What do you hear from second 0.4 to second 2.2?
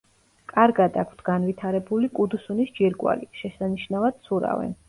კარგად აქვთ განვითარებული